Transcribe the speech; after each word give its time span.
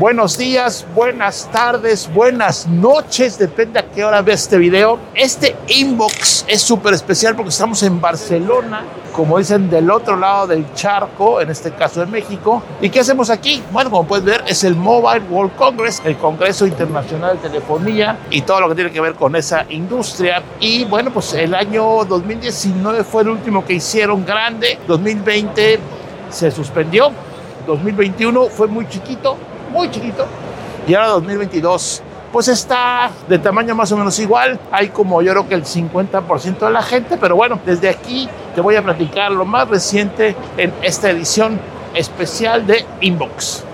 Buenos 0.00 0.38
días, 0.38 0.86
buenas 0.94 1.50
tardes, 1.52 2.08
buenas 2.14 2.66
noches, 2.66 3.38
depende 3.38 3.80
a 3.80 3.82
qué 3.82 4.02
hora 4.02 4.22
veas 4.22 4.44
este 4.44 4.56
video. 4.56 4.98
Este 5.14 5.54
inbox 5.68 6.46
es 6.48 6.62
súper 6.62 6.94
especial 6.94 7.36
porque 7.36 7.50
estamos 7.50 7.82
en 7.82 8.00
Barcelona, 8.00 8.82
como 9.14 9.36
dicen, 9.36 9.68
del 9.68 9.90
otro 9.90 10.16
lado 10.16 10.46
del 10.46 10.72
charco, 10.72 11.42
en 11.42 11.50
este 11.50 11.72
caso 11.72 12.00
de 12.00 12.06
México. 12.06 12.62
¿Y 12.80 12.88
qué 12.88 13.00
hacemos 13.00 13.28
aquí? 13.28 13.62
Bueno, 13.72 13.90
como 13.90 14.08
puedes 14.08 14.24
ver, 14.24 14.42
es 14.46 14.64
el 14.64 14.74
Mobile 14.74 15.26
World 15.28 15.54
Congress, 15.56 16.00
el 16.02 16.16
Congreso 16.16 16.66
Internacional 16.66 17.36
de 17.36 17.50
Telefonía 17.50 18.20
y 18.30 18.40
todo 18.40 18.62
lo 18.62 18.70
que 18.70 18.76
tiene 18.76 18.90
que 18.92 19.02
ver 19.02 19.12
con 19.16 19.36
esa 19.36 19.66
industria. 19.68 20.42
Y 20.60 20.84
bueno, 20.84 21.12
pues 21.12 21.34
el 21.34 21.54
año 21.54 22.06
2019 22.06 23.04
fue 23.04 23.20
el 23.20 23.28
último 23.28 23.66
que 23.66 23.74
hicieron 23.74 24.24
grande, 24.24 24.78
2020 24.88 25.78
se 26.30 26.50
suspendió, 26.50 27.12
2021 27.66 28.46
fue 28.46 28.66
muy 28.66 28.88
chiquito, 28.88 29.36
muy 29.70 29.90
chiquito. 29.90 30.26
Y 30.86 30.94
ahora 30.94 31.08
2022, 31.08 32.02
pues 32.32 32.48
está 32.48 33.10
de 33.28 33.38
tamaño 33.38 33.74
más 33.74 33.90
o 33.92 33.96
menos 33.96 34.18
igual. 34.18 34.58
Hay 34.70 34.88
como 34.88 35.22
yo 35.22 35.32
creo 35.32 35.48
que 35.48 35.54
el 35.54 35.64
50% 35.64 36.58
de 36.58 36.70
la 36.70 36.82
gente, 36.82 37.16
pero 37.16 37.36
bueno, 37.36 37.58
desde 37.64 37.88
aquí 37.88 38.28
te 38.54 38.60
voy 38.60 38.76
a 38.76 38.82
platicar 38.82 39.30
lo 39.30 39.44
más 39.44 39.68
reciente 39.68 40.36
en 40.56 40.72
esta 40.82 41.10
edición 41.10 41.60
especial 41.94 42.66
de 42.66 42.84
Inbox. 43.00 43.64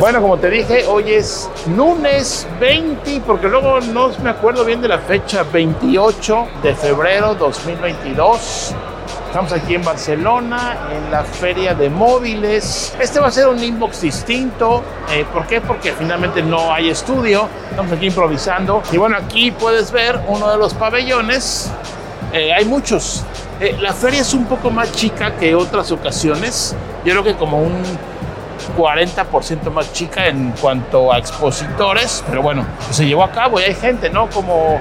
Bueno, 0.00 0.22
como 0.22 0.38
te 0.38 0.48
dije, 0.48 0.86
hoy 0.86 1.12
es 1.12 1.50
lunes 1.76 2.48
20, 2.58 3.20
porque 3.26 3.48
luego 3.48 3.80
no 3.80 4.10
me 4.22 4.30
acuerdo 4.30 4.64
bien 4.64 4.80
de 4.80 4.88
la 4.88 4.98
fecha, 4.98 5.42
28 5.42 6.46
de 6.62 6.74
febrero 6.74 7.34
2022. 7.34 8.74
Estamos 9.26 9.52
aquí 9.52 9.74
en 9.74 9.84
Barcelona, 9.84 10.88
en 10.90 11.10
la 11.10 11.22
feria 11.22 11.74
de 11.74 11.90
móviles. 11.90 12.96
Este 12.98 13.20
va 13.20 13.26
a 13.26 13.30
ser 13.30 13.48
un 13.48 13.62
inbox 13.62 14.00
distinto. 14.00 14.82
Eh, 15.12 15.26
¿Por 15.30 15.46
qué? 15.46 15.60
Porque 15.60 15.92
finalmente 15.92 16.42
no 16.42 16.72
hay 16.72 16.88
estudio. 16.88 17.46
Estamos 17.68 17.92
aquí 17.92 18.06
improvisando. 18.06 18.82
Y 18.90 18.96
bueno, 18.96 19.18
aquí 19.18 19.50
puedes 19.50 19.92
ver 19.92 20.18
uno 20.28 20.50
de 20.50 20.56
los 20.56 20.72
pabellones. 20.72 21.70
Eh, 22.32 22.54
hay 22.54 22.64
muchos. 22.64 23.22
Eh, 23.60 23.76
la 23.78 23.92
feria 23.92 24.22
es 24.22 24.32
un 24.32 24.46
poco 24.46 24.70
más 24.70 24.92
chica 24.92 25.36
que 25.36 25.54
otras 25.54 25.92
ocasiones. 25.92 26.74
Yo 27.04 27.12
creo 27.12 27.22
que 27.22 27.34
como 27.34 27.60
un 27.60 27.82
40% 28.76 29.70
más 29.70 29.92
chica 29.92 30.26
en 30.26 30.52
cuanto 30.60 31.12
a 31.12 31.18
expositores, 31.18 32.24
pero 32.28 32.42
bueno, 32.42 32.66
pues 32.84 32.96
se 32.96 33.06
llevó 33.06 33.24
a 33.24 33.30
cabo 33.30 33.60
y 33.60 33.64
hay 33.64 33.74
gente, 33.74 34.10
¿no? 34.10 34.28
Como 34.28 34.80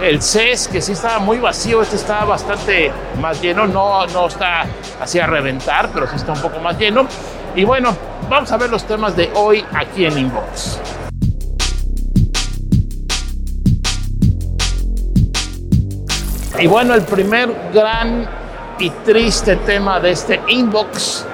el 0.00 0.22
CES, 0.22 0.68
que 0.68 0.80
sí 0.80 0.92
estaba 0.92 1.18
muy 1.18 1.38
vacío, 1.38 1.82
este 1.82 1.96
está 1.96 2.24
bastante 2.24 2.92
más 3.20 3.40
lleno, 3.40 3.66
no, 3.66 4.06
no 4.06 4.26
está 4.26 4.64
así 5.00 5.18
a 5.18 5.26
reventar, 5.26 5.90
pero 5.92 6.06
sí 6.08 6.16
está 6.16 6.32
un 6.32 6.40
poco 6.40 6.58
más 6.58 6.78
lleno. 6.78 7.06
Y 7.54 7.64
bueno, 7.64 7.96
vamos 8.28 8.50
a 8.52 8.56
ver 8.56 8.70
los 8.70 8.84
temas 8.84 9.14
de 9.16 9.30
hoy 9.34 9.64
aquí 9.74 10.06
en 10.06 10.18
Inbox. 10.18 10.80
Y 16.58 16.66
bueno, 16.66 16.94
el 16.94 17.02
primer 17.02 17.50
gran 17.72 18.28
y 18.78 18.90
triste 19.04 19.56
tema 19.56 20.00
de 20.00 20.10
este 20.10 20.40
inbox 20.48 21.26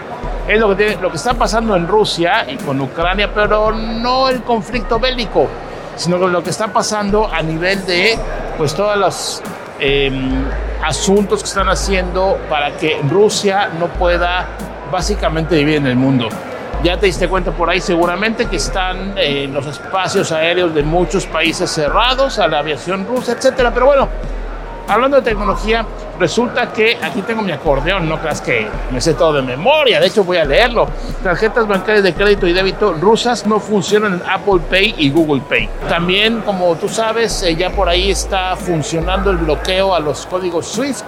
es 0.48 0.58
lo 0.58 0.74
que, 0.74 0.96
lo 0.96 1.10
que 1.10 1.16
está 1.16 1.34
pasando 1.34 1.77
en 1.77 1.86
Rusia 1.86 2.46
y 2.48 2.56
con 2.56 2.80
Ucrania, 2.80 3.30
pero 3.34 3.70
no 3.70 4.30
el 4.30 4.42
conflicto 4.42 4.98
bélico, 4.98 5.46
sino 5.94 6.16
lo 6.16 6.42
que 6.42 6.50
está 6.50 6.68
pasando 6.68 7.28
a 7.30 7.42
nivel 7.42 7.84
de 7.84 8.18
pues 8.56 8.74
todos 8.74 8.96
los 8.96 9.42
em, 9.78 10.44
asuntos 10.82 11.42
que 11.42 11.48
están 11.48 11.69
haciendo 11.69 12.38
para 12.48 12.72
que 12.72 12.98
Rusia 13.08 13.69
no 13.78 13.88
pueda 13.88 14.46
básicamente 14.91 15.54
vivir 15.56 15.76
en 15.76 15.86
el 15.86 15.96
mundo. 15.96 16.28
Ya 16.82 16.96
te 16.96 17.06
diste 17.06 17.28
cuenta 17.28 17.50
por 17.50 17.69
ahí 17.69 17.80
seguramente 17.80 18.47
que 18.47 18.56
están 18.56 19.15
eh, 19.16 19.48
los 19.53 19.66
espacios 19.66 20.32
aéreos 20.32 20.75
de 20.75 20.82
muchos 20.82 21.26
países 21.26 21.70
cerrados 21.70 22.38
a 22.38 22.48
la 22.48 22.60
aviación 22.60 23.06
rusa, 23.06 23.32
etcétera. 23.32 23.72
Pero 23.75 23.86
bueno, 23.86 24.09
hablando 24.88 25.19
de 25.19 25.22
tecnología, 25.22 25.84
resulta 26.19 26.72
que 26.72 26.99
aquí 27.00 27.22
tengo 27.22 27.43
mi 27.43 27.53
acordeón, 27.53 28.09
no 28.09 28.19
creas 28.19 28.41
que 28.41 28.66
me 28.91 29.00
sé 29.00 29.15
todo 29.15 29.34
de 29.34 29.43
memoria, 29.43 30.00
de 30.00 30.06
hecho 30.06 30.25
voy 30.25 30.38
a 30.38 30.44
leerlo. 30.44 30.88
Tarjetas 31.22 31.66
bancarias 31.66 32.03
de 32.03 32.15
crédito 32.15 32.47
y 32.47 32.53
débito 32.53 32.94
rusas 32.94 33.47
no 33.47 33.60
funcionan 33.60 34.15
en 34.15 34.22
Apple 34.28 34.60
Pay 34.69 34.94
y 34.98 35.10
Google 35.10 35.43
Pay. 35.48 35.69
También, 35.88 36.41
como 36.41 36.75
tú 36.77 36.88
sabes, 36.88 37.43
eh, 37.43 37.54
ya 37.54 37.71
por 37.71 37.88
ahí 37.88 38.10
está 38.10 38.56
funcionando 38.56 39.31
el 39.31 39.37
bloqueo 39.37 39.94
a 39.94 40.00
los 40.00 40.27
códigos 40.27 40.66
SWIFT. 40.66 41.04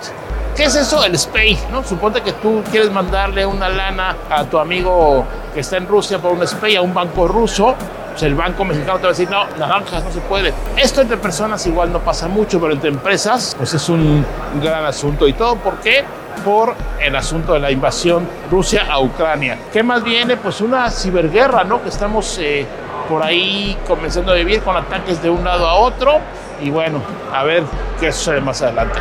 ¿Qué 0.57 0.65
es 0.65 0.75
eso? 0.75 1.05
El 1.05 1.19
SPAY, 1.19 1.59
¿no? 1.71 1.83
Suponte 1.85 2.21
que 2.23 2.33
tú 2.33 2.63
quieres 2.71 2.91
mandarle 2.91 3.47
una 3.47 3.69
lana 3.69 4.17
a 4.29 4.45
tu 4.45 4.59
amigo 4.59 5.25
que 5.55 5.61
está 5.61 5.77
en 5.77 5.87
Rusia 5.87 6.19
por 6.19 6.33
un 6.33 6.47
SPAY 6.47 6.77
a 6.77 6.83
un 6.83 6.93
banco 6.93 7.27
ruso 7.27 7.75
pues 8.11 8.23
el 8.25 8.35
banco 8.35 8.65
mexicano 8.65 8.99
te 8.99 9.03
va 9.05 9.09
a 9.09 9.13
decir, 9.13 9.31
no, 9.31 9.47
naranjas 9.57 10.03
no 10.03 10.11
se 10.11 10.21
puede. 10.21 10.53
Esto 10.77 11.01
entre 11.01 11.17
personas 11.17 11.65
igual 11.67 11.93
no 11.93 12.01
pasa 12.01 12.27
mucho, 12.27 12.61
pero 12.61 12.73
entre 12.73 12.89
empresas, 12.89 13.55
pues 13.57 13.73
es 13.73 13.89
un 13.89 14.27
gran 14.61 14.85
asunto. 14.85 15.29
¿Y 15.29 15.33
todo 15.33 15.57
por 15.57 15.77
qué? 15.79 16.05
por 16.45 16.75
el 17.01 17.15
asunto 17.17 17.53
de 17.53 17.61
la 17.61 17.71
invasión 17.71 18.27
Rusia 18.51 18.87
a 18.91 19.01
Ucrania. 19.01 19.59
¿Qué 19.73 19.83
más 19.83 20.03
viene? 20.03 20.37
Pues 20.37 20.61
una 20.61 20.91
ciberguerra, 20.91 21.65
¿no? 21.65 21.83
Que 21.83 21.91
estamos 21.91 22.39
eh, 22.41 22.67
por 23.09 23.23
ahí 23.23 23.77
comenzando 23.87 24.33
a 24.33 24.37
vivir 24.37 24.63
con 24.63 24.77
ataques 24.77 25.23
de 25.23 25.29
un 25.29 25.45
lado 25.45 25.69
a 25.69 25.75
otro. 25.75 26.19
Y 26.63 26.71
bueno, 26.71 27.01
a 27.33 27.45
ver 27.45 27.63
qué 27.99 28.11
sucede 28.13 28.41
más 28.41 28.63
adelante. 28.63 28.99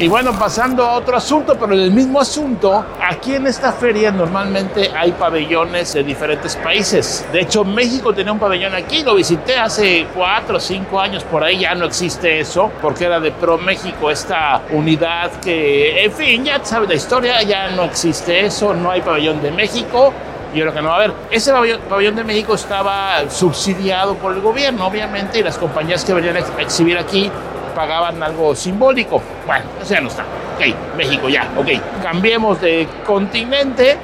Y 0.00 0.06
bueno, 0.06 0.32
pasando 0.38 0.84
a 0.84 0.92
otro 0.92 1.16
asunto, 1.16 1.56
pero 1.58 1.72
el 1.72 1.90
mismo 1.90 2.20
asunto, 2.20 2.86
aquí 3.02 3.34
en 3.34 3.48
esta 3.48 3.72
feria 3.72 4.12
normalmente 4.12 4.92
hay 4.96 5.10
pabellones 5.10 5.92
de 5.92 6.04
diferentes 6.04 6.54
países. 6.54 7.26
De 7.32 7.40
hecho, 7.40 7.64
México 7.64 8.14
tenía 8.14 8.32
un 8.32 8.38
pabellón 8.38 8.76
aquí, 8.76 9.02
lo 9.02 9.16
visité 9.16 9.56
hace 9.56 10.06
cuatro 10.14 10.58
o 10.58 10.60
cinco 10.60 11.00
años, 11.00 11.24
por 11.24 11.42
ahí 11.42 11.58
ya 11.58 11.74
no 11.74 11.84
existe 11.84 12.38
eso, 12.38 12.70
porque 12.80 13.06
era 13.06 13.18
de 13.18 13.32
Pro 13.32 13.58
México, 13.58 14.08
esta 14.08 14.62
unidad 14.70 15.32
que, 15.40 16.04
en 16.04 16.12
fin, 16.12 16.44
ya 16.44 16.64
sabes 16.64 16.88
la 16.88 16.94
historia, 16.94 17.42
ya 17.42 17.70
no 17.70 17.82
existe 17.82 18.46
eso, 18.46 18.74
no 18.74 18.92
hay 18.92 19.00
pabellón 19.00 19.42
de 19.42 19.50
México. 19.50 20.12
Y 20.54 20.60
lo 20.60 20.72
que 20.72 20.80
no 20.80 20.88
va 20.88 20.94
a 20.94 20.96
haber. 20.98 21.12
Ese 21.30 21.52
pabellón, 21.52 22.16
de 22.16 22.24
México 22.24 22.54
estaba 22.54 23.28
subsidiado 23.28 24.14
por 24.14 24.32
el 24.32 24.40
gobierno, 24.40 24.86
obviamente, 24.86 25.40
y 25.40 25.42
las 25.42 25.58
compañías 25.58 26.04
que 26.06 26.14
venían 26.14 26.36
a 26.36 26.62
exhibir 26.62 26.96
aquí 26.96 27.30
pagaban 27.78 28.20
algo 28.24 28.56
simbólico. 28.56 29.22
Bueno, 29.46 29.66
eso 29.80 29.94
ya 29.94 30.00
no 30.00 30.08
está. 30.08 30.24
Ok, 30.56 30.96
México 30.96 31.28
ya, 31.28 31.48
ok. 31.56 32.02
Cambiemos 32.02 32.60
de 32.60 32.88
continente. 33.06 33.96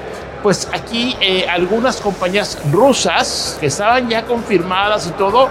Pues 0.44 0.68
aquí 0.72 1.16
eh, 1.20 1.44
algunas 1.48 2.00
compañías 2.00 2.56
rusas 2.70 3.56
que 3.58 3.66
estaban 3.66 4.08
ya 4.08 4.22
confirmadas 4.22 5.08
y 5.08 5.10
todo, 5.12 5.48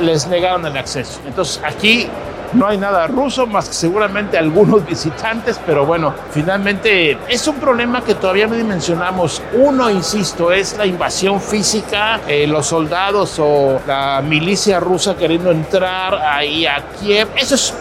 les 0.00 0.26
negaron 0.26 0.66
el 0.66 0.76
acceso. 0.76 1.20
Entonces 1.24 1.62
aquí 1.64 2.08
no 2.56 2.66
hay 2.66 2.78
nada 2.78 3.06
ruso, 3.06 3.46
más 3.46 3.68
que 3.68 3.74
seguramente 3.74 4.38
algunos 4.38 4.84
visitantes, 4.86 5.60
pero 5.64 5.84
bueno, 5.84 6.14
finalmente 6.30 7.18
es 7.28 7.46
un 7.46 7.56
problema 7.56 8.02
que 8.02 8.14
todavía 8.14 8.46
no 8.46 8.54
dimensionamos. 8.54 9.42
Uno, 9.52 9.90
insisto, 9.90 10.50
es 10.50 10.76
la 10.78 10.86
invasión 10.86 11.40
física, 11.40 12.20
eh, 12.26 12.46
los 12.46 12.66
soldados 12.66 13.38
o 13.38 13.80
la 13.86 14.22
milicia 14.22 14.80
rusa 14.80 15.16
queriendo 15.16 15.50
entrar 15.50 16.14
ahí 16.14 16.66
a 16.66 16.82
Kiev. 16.98 17.28
Eso 17.36 17.54
es 17.56 17.74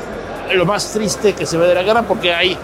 lo 0.53 0.65
más 0.65 0.91
triste 0.91 1.33
que 1.33 1.45
se 1.45 1.57
ve 1.57 1.67
de 1.67 1.75
la 1.75 1.83
guerra 1.83 2.01
porque 2.01 2.33
hay 2.33 2.57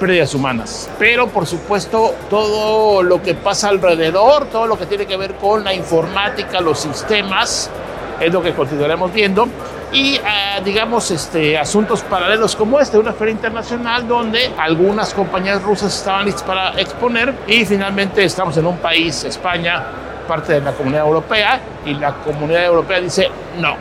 pérdidas 0.00 0.34
humanas. 0.34 0.88
Pero 0.98 1.28
por 1.28 1.46
supuesto 1.46 2.14
todo 2.30 3.02
lo 3.02 3.22
que 3.22 3.34
pasa 3.34 3.68
alrededor, 3.68 4.46
todo 4.46 4.66
lo 4.66 4.78
que 4.78 4.86
tiene 4.86 5.04
que 5.04 5.18
ver 5.18 5.34
con 5.34 5.64
la 5.64 5.74
informática, 5.74 6.62
los 6.62 6.80
sistemas, 6.80 7.70
es 8.18 8.32
lo 8.32 8.42
que 8.42 8.54
continuaremos 8.54 9.12
viendo 9.12 9.48
y 9.92 10.18
ah, 10.24 10.60
digamos 10.64 11.10
este, 11.10 11.58
asuntos 11.58 12.02
paralelos 12.02 12.56
como 12.56 12.80
este, 12.80 12.98
una 12.98 13.12
feria 13.12 13.32
internacional 13.32 14.08
donde 14.08 14.52
algunas 14.58 15.12
compañías 15.12 15.62
rusas 15.62 15.94
estaban 15.94 16.24
listas 16.24 16.42
para 16.42 16.80
exponer 16.80 17.34
y 17.46 17.64
finalmente 17.64 18.24
estamos 18.24 18.56
en 18.56 18.66
un 18.66 18.78
país, 18.78 19.24
España, 19.24 19.84
parte 20.26 20.54
de 20.54 20.60
la 20.60 20.72
comunidad 20.72 21.06
europea 21.06 21.60
y 21.84 21.94
la 21.94 22.14
comunidad 22.14 22.64
europea 22.64 23.00
dice 23.00 23.28
no. 23.58 23.76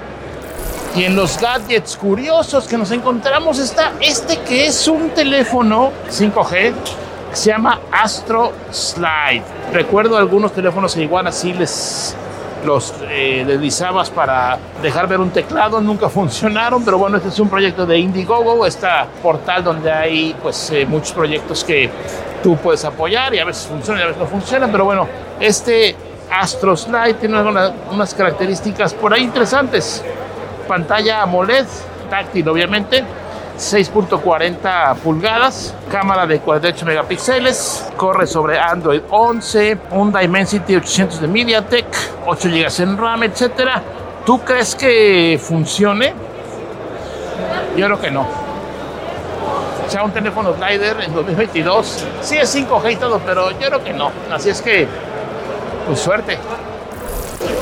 Y 0.94 1.06
en 1.06 1.16
los 1.16 1.40
gadgets 1.40 1.96
curiosos 1.96 2.68
que 2.68 2.78
nos 2.78 2.92
encontramos 2.92 3.60
está 3.60 3.94
este 4.02 4.40
que 4.40 4.68
es 4.68 4.88
un 4.90 5.12
teléfono 5.12 5.92
5G 6.10 6.74
se 7.34 7.50
llama 7.50 7.80
Astro 7.92 8.52
Slide. 8.72 9.44
Recuerdo 9.72 10.18
algunos 10.18 10.52
teléfonos 10.52 10.94
que 10.94 11.04
igual 11.04 11.28
así 11.28 11.54
les 11.54 12.16
los 12.66 12.94
eh, 13.10 13.44
deslizabas 13.46 14.10
para 14.10 14.58
dejar 14.82 15.08
ver 15.08 15.20
un 15.20 15.30
teclado, 15.30 15.82
nunca 15.82 16.10
funcionaron, 16.10 16.84
pero 16.84 16.98
bueno, 16.98 17.18
este 17.18 17.30
es 17.30 17.40
un 17.40 17.50
proyecto 17.50 17.86
de 17.86 17.98
Indiegogo, 17.98 18.66
este 18.66 18.88
portal 19.22 19.64
donde 19.64 19.92
hay 19.92 20.36
pues 20.42 20.72
eh, 20.72 20.86
muchos 20.86 21.12
proyectos 21.12 21.64
que 21.64 21.90
tú 22.44 22.58
puedes 22.58 22.84
apoyar 22.86 23.34
y 23.34 23.40
a 23.40 23.46
veces 23.46 23.68
funcionan 23.68 24.02
y 24.02 24.04
a 24.04 24.08
veces 24.08 24.22
no 24.22 24.28
funcionan, 24.28 24.72
pero 24.72 24.86
bueno, 24.86 25.08
este 25.40 25.96
Astro 26.32 26.78
Slide 26.78 27.16
tiene 27.16 27.42
unas 27.92 28.14
características 28.14 28.94
por 28.94 29.14
ahí 29.14 29.24
interesantes. 29.24 30.04
Pantalla 30.68 31.22
AMOLED, 31.24 31.66
táctil 32.10 32.48
obviamente, 32.48 33.04
6.40 33.62 34.96
pulgadas, 34.96 35.76
cámara 35.90 36.26
de 36.26 36.40
48 36.40 36.84
megapíxeles, 36.84 37.86
corre 37.96 38.26
sobre 38.26 38.58
Android 38.58 39.02
11, 39.08 39.78
un 39.92 40.12
Dimensity 40.12 40.78
800 40.78 41.22
de 41.22 41.28
MediaTek, 41.28 41.86
8 42.26 42.50
GB 42.50 42.82
en 42.82 42.98
RAM, 42.98 43.22
etcétera. 43.22 43.84
¿Tú 44.26 44.40
crees 44.40 44.74
que 44.74 45.40
funcione? 45.40 46.12
Yo 47.78 47.86
creo 47.86 48.02
que 48.02 48.10
no. 48.10 48.22
O 48.22 49.90
sea, 49.92 50.04
un 50.04 50.12
teléfono 50.12 50.56
slider 50.56 51.00
en 51.02 51.14
2022, 51.14 52.06
sí 52.22 52.38
es 52.38 52.56
5G 52.56 52.94
y 52.94 52.96
todo, 52.96 53.22
pero 53.24 53.52
yo 53.52 53.68
creo 53.68 53.84
que 53.84 53.94
no. 53.94 54.12
Así 54.32 54.50
es 54.50 54.60
que, 54.60 54.88
pues 55.86 56.00
suerte. 56.00 56.40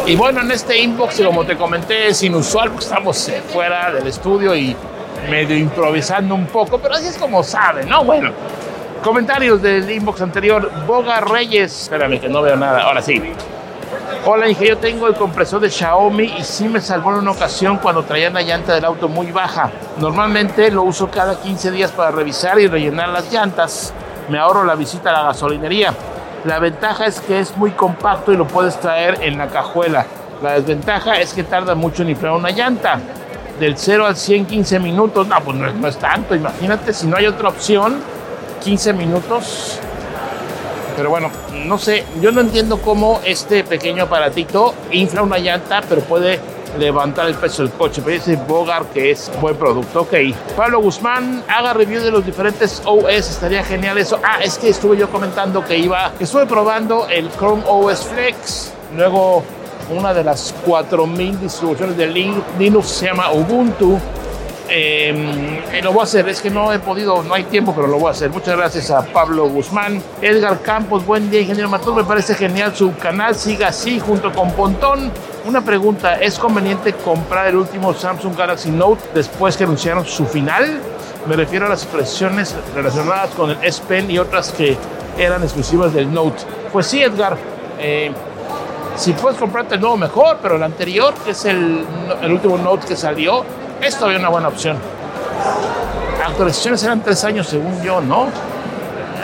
Y 0.05 0.15
bueno, 0.15 0.39
en 0.41 0.51
este 0.51 0.79
inbox, 0.79 1.21
como 1.21 1.43
te 1.43 1.57
comenté, 1.57 2.07
es 2.07 2.23
inusual 2.23 2.69
porque 2.71 2.85
estamos 2.85 3.29
fuera 3.51 3.91
del 3.91 4.07
estudio 4.07 4.55
y 4.55 4.77
medio 5.29 5.57
improvisando 5.57 6.35
un 6.35 6.45
poco, 6.45 6.79
pero 6.79 6.95
así 6.95 7.07
es 7.07 7.17
como 7.17 7.43
sabe, 7.43 7.85
¿no? 7.85 8.03
Bueno, 8.03 8.31
comentarios 9.03 9.61
del 9.61 9.89
inbox 9.89 10.21
anterior. 10.21 10.71
Boga 10.85 11.21
Reyes, 11.21 11.83
espérame 11.83 12.19
que 12.19 12.29
no 12.29 12.41
veo 12.41 12.55
nada, 12.55 12.83
ahora 12.83 13.01
sí. 13.01 13.21
Hola, 14.25 14.49
Inge, 14.49 14.67
yo 14.67 14.77
tengo 14.77 15.07
el 15.07 15.15
compresor 15.15 15.61
de 15.61 15.69
Xiaomi 15.69 16.35
y 16.39 16.43
sí 16.43 16.67
me 16.67 16.81
salvó 16.81 17.11
en 17.11 17.19
una 17.19 17.31
ocasión 17.31 17.77
cuando 17.77 18.03
traía 18.03 18.29
la 18.29 18.41
llanta 18.41 18.75
del 18.75 18.85
auto 18.85 19.07
muy 19.07 19.31
baja. 19.31 19.71
Normalmente 19.97 20.69
lo 20.71 20.83
uso 20.83 21.09
cada 21.09 21.39
15 21.39 21.71
días 21.71 21.91
para 21.91 22.11
revisar 22.11 22.59
y 22.59 22.67
rellenar 22.67 23.09
las 23.09 23.31
llantas. 23.31 23.93
Me 24.29 24.37
ahorro 24.37 24.65
la 24.65 24.75
visita 24.75 25.09
a 25.09 25.13
la 25.13 25.23
gasolinería. 25.23 25.93
La 26.45 26.59
ventaja 26.59 27.05
es 27.05 27.21
que 27.21 27.39
es 27.39 27.55
muy 27.57 27.71
compacto 27.71 28.31
y 28.31 28.37
lo 28.37 28.45
puedes 28.45 28.79
traer 28.79 29.17
en 29.21 29.37
la 29.37 29.47
cajuela. 29.47 30.05
La 30.43 30.53
desventaja 30.53 31.19
es 31.19 31.33
que 31.33 31.43
tarda 31.43 31.75
mucho 31.75 32.03
en 32.03 32.09
inflar 32.09 32.33
una 32.33 32.51
llanta 32.51 32.99
del 33.59 33.77
0 33.77 34.05
al 34.05 34.15
100 34.15 34.45
15 34.45 34.79
minutos, 34.79 35.27
no, 35.27 35.43
pues 35.43 35.57
no, 35.57 35.87
es 35.87 35.97
tanto, 35.97 36.35
imagínate 36.35 36.93
si 36.93 37.07
no 37.07 37.17
hay 37.17 37.27
otra 37.27 37.49
opción, 37.49 37.99
15 38.63 38.93
minutos. 38.93 39.79
Pero 40.95 41.09
bueno, 41.09 41.29
no 41.65 41.77
sé, 41.77 42.03
yo 42.19 42.31
no 42.31 42.41
entiendo 42.41 42.81
cómo 42.81 43.21
este 43.23 43.63
pequeño 43.63 44.03
aparatito 44.03 44.73
infla 44.91 45.21
una 45.21 45.37
llanta, 45.37 45.81
pero 45.87 46.01
puede 46.01 46.39
levantar 46.77 47.27
el 47.27 47.35
peso 47.35 47.63
del 47.63 47.71
coche. 47.71 48.01
Pero 48.03 48.17
dice 48.17 48.35
Bogar 48.35 48.85
que 48.87 49.11
es 49.11 49.31
buen 49.39 49.55
producto. 49.55 50.01
Ok. 50.01 50.13
Pablo 50.55 50.81
Guzmán, 50.81 51.43
haga 51.47 51.73
review 51.73 52.01
de 52.01 52.11
los 52.11 52.25
diferentes 52.25 52.81
OS. 52.85 53.29
Estaría 53.29 53.63
genial 53.63 53.97
eso. 53.97 54.19
Ah, 54.23 54.39
es 54.43 54.57
que 54.57 54.69
estuve 54.69 54.97
yo 54.97 55.09
comentando 55.09 55.63
que 55.63 55.77
iba, 55.77 56.11
que 56.17 56.25
estuve 56.25 56.45
probando 56.45 57.07
el 57.07 57.29
Chrome 57.31 57.63
OS 57.65 58.03
Flex. 58.03 58.73
Luego 58.95 59.43
una 59.91 60.13
de 60.13 60.23
las 60.23 60.53
4.000 60.65 61.39
distribuciones 61.39 61.97
de 61.97 62.07
Linux 62.07 62.87
se 62.87 63.07
llama 63.07 63.31
Ubuntu. 63.31 63.99
Eh, 64.71 65.81
lo 65.81 65.91
voy 65.91 66.01
a 66.01 66.03
hacer, 66.03 66.29
es 66.29 66.41
que 66.41 66.51
no 66.51 66.71
he 66.71 66.77
podido, 66.77 67.23
no 67.23 67.33
hay 67.33 67.43
tiempo, 67.45 67.73
pero 67.73 67.87
lo 67.87 67.97
voy 67.97 68.09
a 68.09 68.11
hacer. 68.11 68.29
Muchas 68.29 68.55
gracias 68.55 68.91
a 68.91 69.03
Pablo 69.03 69.49
Guzmán. 69.49 70.01
Edgar 70.21 70.61
Campos, 70.61 71.05
buen 71.05 71.31
día, 71.31 71.41
ingeniero 71.41 71.69
Matur. 71.69 71.95
Me 71.95 72.03
parece 72.03 72.35
genial 72.35 72.75
su 72.75 72.95
canal, 72.95 73.33
siga 73.35 73.69
así 73.69 73.99
junto 73.99 74.31
con 74.31 74.51
Pontón. 74.51 75.11
Una 75.45 75.61
pregunta, 75.61 76.15
¿es 76.15 76.37
conveniente 76.37 76.93
comprar 76.93 77.47
el 77.47 77.55
último 77.55 77.93
Samsung 77.93 78.37
Galaxy 78.37 78.69
Note 78.69 79.01
después 79.15 79.57
que 79.57 79.63
anunciaron 79.63 80.05
su 80.05 80.25
final? 80.25 80.79
Me 81.27 81.35
refiero 81.35 81.65
a 81.65 81.69
las 81.69 81.83
expresiones 81.83 82.55
relacionadas 82.75 83.31
con 83.31 83.49
el 83.49 83.57
S 83.63 83.81
Pen 83.87 84.11
y 84.11 84.19
otras 84.19 84.51
que 84.51 84.77
eran 85.17 85.41
exclusivas 85.41 85.93
del 85.93 86.13
Note. 86.13 86.43
Pues 86.71 86.85
sí, 86.85 87.01
Edgar. 87.01 87.37
Eh, 87.79 88.11
si 88.99 89.13
puedes 89.13 89.39
comprarte 89.39 89.75
el 89.75 89.81
nuevo, 89.81 89.95
mejor, 89.95 90.39
pero 90.41 90.57
el 90.57 90.63
anterior, 90.63 91.13
que 91.23 91.31
es 91.31 91.45
el, 91.45 91.85
el 92.21 92.31
último 92.31 92.57
Note 92.57 92.85
que 92.85 92.97
salió, 92.97 93.45
es 93.81 93.95
todavía 93.95 94.19
una 94.19 94.27
buena 94.27 94.49
opción. 94.49 94.77
Actualizaciones 96.23 96.83
eran 96.83 97.01
tres 97.01 97.23
años, 97.23 97.47
según 97.47 97.81
yo, 97.81 98.01
¿no? 98.01 98.27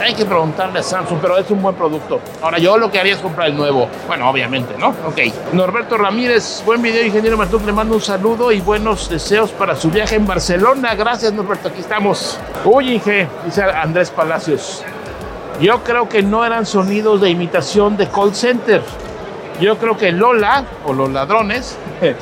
Hay 0.00 0.14
que 0.14 0.24
preguntarle 0.24 0.78
a 0.78 0.82
Samsung, 0.82 1.18
pero 1.20 1.36
es 1.36 1.50
un 1.50 1.60
buen 1.60 1.74
producto. 1.74 2.20
Ahora, 2.42 2.58
yo 2.58 2.78
lo 2.78 2.90
que 2.90 2.98
haría 2.98 3.14
es 3.14 3.18
comprar 3.18 3.48
el 3.48 3.56
nuevo. 3.56 3.88
Bueno, 4.06 4.30
obviamente, 4.30 4.74
¿no? 4.78 4.88
Ok. 4.88 5.52
Norberto 5.52 5.98
Ramírez, 5.98 6.62
buen 6.64 6.80
video, 6.80 7.04
ingeniero 7.04 7.36
Martú. 7.36 7.60
Le 7.64 7.72
mando 7.72 7.96
un 7.96 8.00
saludo 8.00 8.52
y 8.52 8.60
buenos 8.60 9.10
deseos 9.10 9.50
para 9.52 9.74
su 9.74 9.90
viaje 9.90 10.16
en 10.16 10.26
Barcelona. 10.26 10.94
Gracias, 10.94 11.32
Norberto. 11.32 11.68
Aquí 11.68 11.80
estamos. 11.80 12.38
Uy, 12.64 12.94
Inge, 12.94 13.28
dice 13.44 13.62
Andrés 13.62 14.10
Palacios. 14.10 14.82
Yo 15.60 15.82
creo 15.82 16.08
que 16.08 16.22
no 16.22 16.44
eran 16.44 16.66
sonidos 16.66 17.20
de 17.22 17.30
imitación 17.30 17.96
de 17.96 18.06
call 18.08 18.34
center 18.34 18.82
yo 19.60 19.78
creo 19.78 19.96
que 19.96 20.12
Lola 20.12 20.64
o 20.86 20.92
los 20.92 21.10
ladrones 21.10 21.76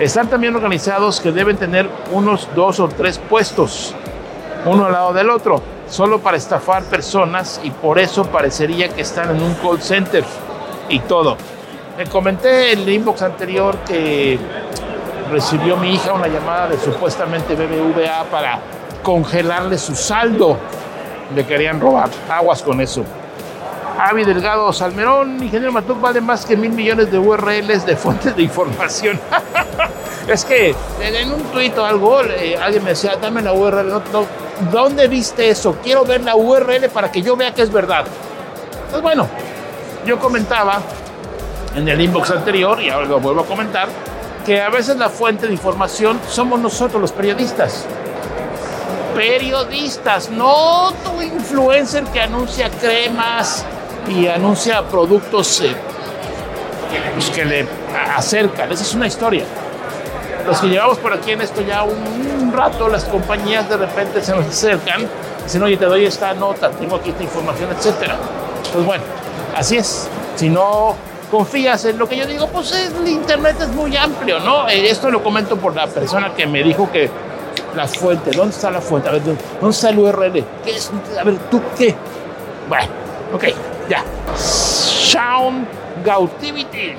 están 0.00 0.28
también 0.28 0.54
organizados 0.56 1.20
que 1.20 1.32
deben 1.32 1.56
tener 1.56 1.88
unos 2.12 2.48
dos 2.54 2.80
o 2.80 2.88
tres 2.88 3.18
puestos, 3.18 3.94
uno 4.64 4.86
al 4.86 4.92
lado 4.92 5.12
del 5.12 5.30
otro, 5.30 5.62
solo 5.88 6.20
para 6.20 6.36
estafar 6.36 6.82
personas 6.84 7.60
y 7.62 7.70
por 7.70 7.98
eso 7.98 8.24
parecería 8.24 8.88
que 8.88 9.02
están 9.02 9.36
en 9.36 9.42
un 9.42 9.54
call 9.54 9.80
center 9.80 10.24
y 10.88 10.98
todo. 11.00 11.36
Me 11.96 12.06
comenté 12.06 12.72
en 12.72 12.80
el 12.80 12.88
inbox 12.88 13.22
anterior 13.22 13.76
que 13.86 14.38
recibió 15.30 15.76
mi 15.76 15.94
hija 15.94 16.12
una 16.12 16.26
llamada 16.26 16.68
de 16.68 16.78
supuestamente 16.78 17.54
BBVA 17.54 18.24
para 18.30 18.58
congelarle 19.02 19.78
su 19.78 19.94
saldo. 19.94 20.58
Le 21.34 21.46
querían 21.46 21.80
robar. 21.80 22.10
Aguas 22.28 22.62
con 22.62 22.80
eso. 22.80 23.04
Avi 24.06 24.22
Delgado 24.22 24.70
Salmerón, 24.70 25.42
ingeniero 25.42 25.72
Matuk, 25.72 25.98
vale 25.98 26.20
más 26.20 26.44
que 26.44 26.58
mil 26.58 26.72
millones 26.72 27.10
de 27.10 27.18
URLs 27.18 27.86
de 27.86 27.96
fuentes 27.96 28.36
de 28.36 28.42
información. 28.42 29.18
es 30.28 30.44
que 30.44 30.74
en 31.00 31.32
un 31.32 31.42
tuit 31.44 31.76
o 31.78 31.86
algo, 31.86 32.18
alguien 32.18 32.84
me 32.84 32.90
decía, 32.90 33.16
dame 33.16 33.40
la 33.40 33.54
URL. 33.54 34.02
¿Dónde 34.70 35.08
viste 35.08 35.48
eso? 35.48 35.78
Quiero 35.82 36.04
ver 36.04 36.22
la 36.22 36.36
URL 36.36 36.90
para 36.90 37.10
que 37.10 37.22
yo 37.22 37.34
vea 37.34 37.54
que 37.54 37.62
es 37.62 37.72
verdad. 37.72 38.04
Pues 38.90 39.00
bueno, 39.00 39.26
yo 40.04 40.18
comentaba 40.18 40.82
en 41.74 41.88
el 41.88 41.98
inbox 41.98 42.30
anterior, 42.30 42.82
y 42.82 42.90
ahora 42.90 43.06
lo 43.06 43.20
vuelvo 43.20 43.40
a 43.40 43.46
comentar, 43.46 43.88
que 44.44 44.60
a 44.60 44.68
veces 44.68 44.98
la 44.98 45.08
fuente 45.08 45.46
de 45.46 45.54
información 45.54 46.20
somos 46.28 46.60
nosotros 46.60 47.00
los 47.00 47.12
periodistas. 47.12 47.86
Periodistas, 49.14 50.28
no 50.28 50.92
tu 51.02 51.22
influencer 51.22 52.04
que 52.04 52.20
anuncia 52.20 52.68
cremas, 52.68 53.64
y 54.08 54.26
anuncia 54.28 54.82
productos 54.82 55.60
eh, 55.60 55.74
pues, 57.14 57.30
que 57.30 57.44
le 57.44 57.66
acercan. 58.16 58.70
Esa 58.72 58.82
es 58.82 58.94
una 58.94 59.06
historia. 59.06 59.44
Los 60.46 60.60
que 60.60 60.68
llevamos 60.68 60.98
por 60.98 61.12
aquí 61.12 61.32
en 61.32 61.40
esto 61.40 61.62
ya 61.62 61.84
un, 61.84 62.52
rato, 62.52 62.88
las 62.88 63.04
compañías 63.04 63.68
de 63.68 63.76
repente 63.76 64.22
se 64.22 64.34
nos 64.34 64.46
acercan, 64.46 65.08
dicen, 65.42 65.62
oye, 65.62 65.76
te 65.76 65.86
doy 65.86 66.04
esta 66.04 66.34
nota, 66.34 66.70
tengo 66.70 66.96
aquí 66.96 67.10
esta 67.10 67.22
información, 67.22 67.70
etcétera. 67.70 68.16
Pues 68.72 68.84
bueno, 68.84 69.02
así 69.56 69.76
es. 69.76 70.08
Si 70.36 70.50
no 70.50 70.94
confías 71.30 71.84
en 71.86 71.98
lo 71.98 72.08
que 72.08 72.16
yo 72.16 72.26
digo, 72.26 72.46
pues 72.48 72.72
el 72.72 73.08
Internet 73.08 73.56
es 73.60 73.68
muy 73.68 73.96
amplio, 73.96 74.38
¿no? 74.40 74.68
Eh, 74.68 74.88
esto 74.88 75.10
lo 75.10 75.22
comento 75.22 75.56
por 75.56 75.74
la 75.74 75.86
persona 75.86 76.34
que 76.34 76.46
me 76.46 76.62
dijo 76.62 76.90
que 76.92 77.10
la 77.74 77.88
fuente, 77.88 78.30
¿dónde 78.30 78.54
está 78.54 78.70
la 78.70 78.80
fuente? 78.80 79.08
A 79.08 79.12
ver, 79.12 79.22
¿dónde 79.24 79.70
está 79.70 79.88
el 79.88 79.98
URL? 79.98 80.44
¿Qué 80.64 80.76
es? 80.76 80.92
A 81.18 81.24
ver, 81.24 81.36
¿tú 81.50 81.60
qué? 81.76 81.94
Bueno, 82.68 82.86
ok. 83.32 83.44
Ya. 83.88 84.02
Sound 84.36 85.66
Gautivity. 86.04 86.94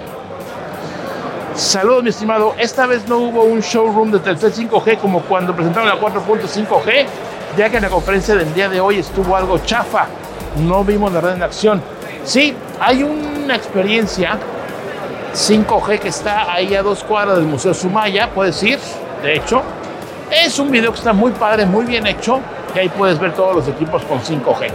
Saludos, 1.56 2.04
mi 2.04 2.10
estimado. 2.10 2.54
Esta 2.60 2.86
vez 2.86 3.08
no 3.08 3.18
hubo 3.18 3.44
un 3.44 3.62
showroom 3.62 4.12
de 4.12 4.20
Telcel 4.20 4.54
5G 4.54 5.00
como 5.00 5.22
cuando 5.22 5.56
presentaron 5.56 5.90
la 5.90 6.00
4.5G, 6.00 7.06
ya 7.58 7.70
que 7.70 7.78
en 7.78 7.84
la 7.84 7.90
conferencia 7.90 8.36
del 8.36 8.54
día 8.54 8.70
de 8.70 8.80
hoy 8.80 9.00
estuvo 9.00 9.36
algo 9.36 9.58
chafa. 9.60 10.08
No 10.58 10.84
vimos 10.84 11.12
la 11.12 11.22
red 11.22 11.34
en 11.34 11.44
acción. 11.44 11.82
Sí, 12.24 12.56
hay 12.80 13.04
una 13.04 13.56
experiencia 13.56 14.38
5G 15.34 16.00
que 16.00 16.10
está 16.10 16.54
ahí 16.54 16.76
a 16.76 16.84
dos 16.84 17.04
cuadras 17.04 17.38
del 17.38 17.46
Museo 17.46 17.74
Sumaya, 17.74 18.30
puedes 18.34 18.62
ir, 18.64 18.80
de 19.24 19.36
hecho. 19.36 19.62
Es 20.30 20.60
un 20.60 20.70
video 20.72 20.92
que 20.92 20.98
está 20.98 21.14
muy 21.14 21.32
padre, 21.32 21.66
muy 21.66 21.86
bien 21.86 22.06
hecho, 22.06 22.40
y 22.76 22.80
ahí 22.80 22.90
puedes 22.90 23.20
ver 23.20 23.34
todos 23.34 23.56
los 23.56 23.68
equipos 23.68 24.04
con 24.04 24.20
5G 24.20 24.72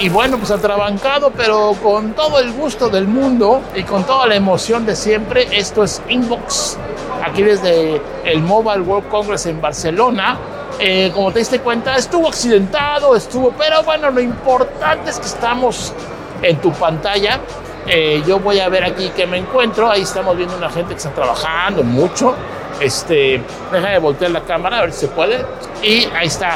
y 0.00 0.08
bueno, 0.08 0.38
pues 0.38 0.50
atrabancado, 0.50 1.30
pero 1.30 1.76
con 1.82 2.14
todo 2.14 2.40
el 2.40 2.52
gusto 2.52 2.88
del 2.88 3.06
mundo 3.06 3.60
y 3.74 3.82
con 3.82 4.04
toda 4.04 4.26
la 4.26 4.34
emoción 4.34 4.86
de 4.86 4.96
siempre. 4.96 5.46
Esto 5.52 5.84
es 5.84 6.00
Inbox, 6.08 6.78
aquí 7.22 7.42
desde 7.42 8.00
el 8.24 8.40
Mobile 8.40 8.80
World 8.80 9.08
Congress 9.10 9.44
en 9.44 9.60
Barcelona. 9.60 10.38
Eh, 10.78 11.10
como 11.14 11.30
te 11.32 11.40
diste 11.40 11.60
cuenta, 11.60 11.96
estuvo 11.96 12.28
accidentado, 12.28 13.14
estuvo, 13.14 13.52
pero 13.52 13.82
bueno, 13.82 14.10
lo 14.10 14.22
importante 14.22 15.10
es 15.10 15.18
que 15.18 15.26
estamos 15.26 15.92
en 16.40 16.56
tu 16.62 16.72
pantalla. 16.72 17.38
Eh, 17.86 18.22
yo 18.26 18.38
voy 18.38 18.58
a 18.58 18.70
ver 18.70 18.84
aquí 18.84 19.10
que 19.10 19.26
me 19.26 19.36
encuentro. 19.36 19.90
Ahí 19.90 20.00
estamos 20.00 20.34
viendo 20.34 20.56
una 20.56 20.70
gente 20.70 20.94
que 20.94 20.98
está 20.98 21.10
trabajando 21.10 21.82
mucho. 21.82 22.34
Este, 22.80 23.42
deja 23.70 23.88
de 23.88 23.98
voltear 23.98 24.30
la 24.30 24.40
cámara 24.44 24.78
a 24.78 24.80
ver 24.82 24.92
si 24.92 25.00
se 25.00 25.08
puede. 25.08 25.44
Y 25.82 26.06
ahí 26.16 26.28
está. 26.28 26.54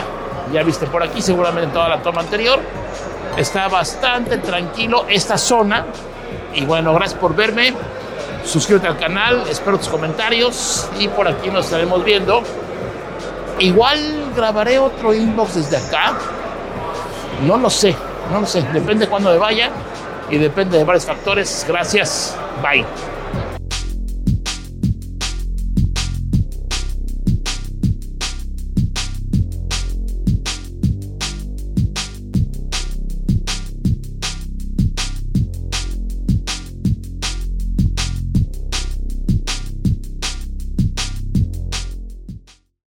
Ya 0.51 0.63
viste 0.63 0.87
por 0.87 1.03
aquí, 1.03 1.21
seguramente 1.21 1.75
toda 1.75 1.91
la 1.91 2.01
toma 2.01 2.23
anterior. 2.23 2.61
Está 3.37 3.69
bastante 3.69 4.39
tranquilo 4.39 5.07
esta 5.09 5.39
zona. 5.39 5.87
Y 6.55 6.65
bueno, 6.65 6.95
gracias 6.95 7.19
por 7.19 7.35
verme. 7.35 7.75
Suscríbete 8.45 8.87
al 8.87 8.99
canal, 8.99 9.45
espero 9.49 9.79
tus 9.79 9.89
comentarios 9.89 10.89
y 10.99 11.09
por 11.09 11.27
aquí 11.27 11.49
nos 11.49 11.65
estaremos 11.65 12.05
viendo 12.05 12.43
Igual 13.59 14.33
grabaré 14.35 14.79
otro 14.79 15.15
inbox 15.15 15.55
desde 15.55 15.77
acá. 15.77 16.15
No 17.47 17.57
lo 17.57 17.71
sé, 17.71 17.95
no 18.33 18.41
lo 18.41 18.47
sé. 18.47 18.63
Depende 18.73 19.07
cuándo 19.09 19.31
me 19.31 19.39
vaya 19.39 19.71
y 20.29 20.39
depende 20.39 20.79
de 20.79 20.85
varios 20.85 21.05
factores. 21.05 21.65
Gracias. 21.69 22.37
Bye. 22.63 22.85